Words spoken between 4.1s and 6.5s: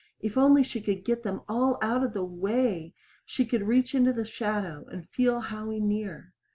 the shadow and feel Howie near!